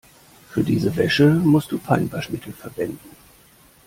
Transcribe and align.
Für 0.49 0.63
diese 0.63 0.95
Wäsche 0.95 1.29
musst 1.29 1.71
du 1.71 1.77
Feinwaschmittel 1.77 2.53
verwenden. 2.53 3.15